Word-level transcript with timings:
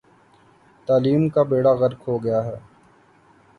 تعلیم 0.87 1.27
کا 1.29 1.43
بیڑہ 1.43 1.73
غرق 1.79 2.01
ہو 2.07 2.15
گیا 2.23 2.43
ہے۔ 2.45 2.55